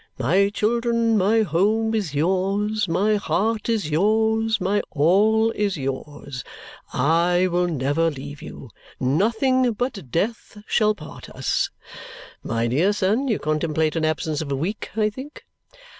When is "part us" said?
10.95-11.69